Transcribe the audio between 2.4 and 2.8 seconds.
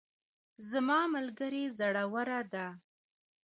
ده